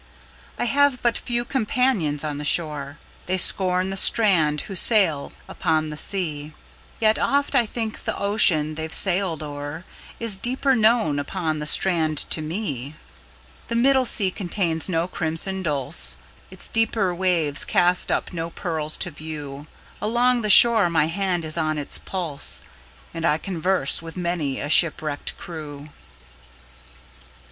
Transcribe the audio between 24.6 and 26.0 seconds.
shipwrecked crew.